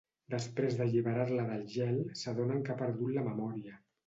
[0.33, 3.79] Després d'alliberar-la del gel s'adonen que ha perdut la memòria.